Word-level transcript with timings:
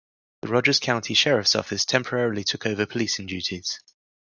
The 0.41 0.47
Rogers 0.47 0.79
County 0.79 1.13
Sheriff's 1.13 1.53
Office 1.55 1.85
temporarily 1.85 2.43
took 2.43 2.65
over 2.65 2.87
policing 2.87 3.27
duties. 3.27 3.79